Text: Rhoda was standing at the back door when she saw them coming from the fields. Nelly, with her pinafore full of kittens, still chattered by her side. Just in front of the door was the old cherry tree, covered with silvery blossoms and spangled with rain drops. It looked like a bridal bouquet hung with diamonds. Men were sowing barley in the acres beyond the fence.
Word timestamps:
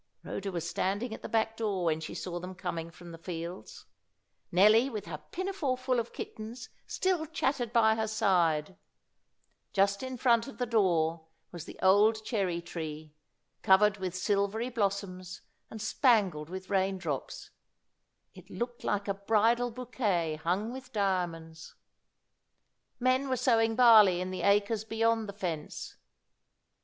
Rhoda 0.23 0.51
was 0.51 0.67
standing 0.67 1.13
at 1.13 1.21
the 1.21 1.29
back 1.29 1.55
door 1.55 1.85
when 1.85 1.99
she 1.99 2.15
saw 2.15 2.39
them 2.39 2.55
coming 2.55 2.89
from 2.89 3.11
the 3.11 3.19
fields. 3.19 3.85
Nelly, 4.51 4.89
with 4.89 5.05
her 5.05 5.19
pinafore 5.31 5.77
full 5.77 5.99
of 5.99 6.11
kittens, 6.11 6.69
still 6.87 7.27
chattered 7.27 7.71
by 7.71 7.93
her 7.93 8.07
side. 8.07 8.77
Just 9.73 10.01
in 10.01 10.17
front 10.17 10.47
of 10.47 10.57
the 10.57 10.65
door 10.65 11.27
was 11.51 11.65
the 11.65 11.77
old 11.83 12.25
cherry 12.25 12.63
tree, 12.63 13.13
covered 13.61 13.97
with 13.97 14.15
silvery 14.15 14.69
blossoms 14.71 15.41
and 15.69 15.79
spangled 15.79 16.49
with 16.49 16.71
rain 16.71 16.97
drops. 16.97 17.51
It 18.33 18.49
looked 18.49 18.83
like 18.83 19.07
a 19.07 19.13
bridal 19.13 19.69
bouquet 19.69 20.37
hung 20.37 20.73
with 20.73 20.91
diamonds. 20.91 21.75
Men 22.99 23.29
were 23.29 23.37
sowing 23.37 23.75
barley 23.75 24.19
in 24.19 24.31
the 24.31 24.41
acres 24.41 24.83
beyond 24.83 25.29
the 25.29 25.33
fence. 25.33 25.95